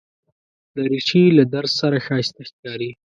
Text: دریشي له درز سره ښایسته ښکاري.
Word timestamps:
دریشي 0.75 1.23
له 1.37 1.43
درز 1.53 1.71
سره 1.81 1.97
ښایسته 2.05 2.41
ښکاري. 2.49 2.91